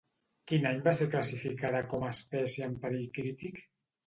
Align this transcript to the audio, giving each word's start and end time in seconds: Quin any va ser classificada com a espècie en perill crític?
Quin 0.51 0.63
any 0.69 0.79
va 0.87 0.93
ser 0.99 1.07
classificada 1.15 1.83
com 1.93 2.07
a 2.09 2.09
espècie 2.15 2.67
en 2.71 2.75
perill 2.87 3.07
crític? 3.21 3.63